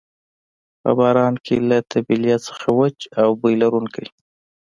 [0.81, 4.05] په باران کې له طبیلې څخه وچ او بوی لرونکی.